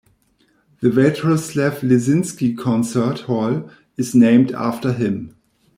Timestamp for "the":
0.79-0.89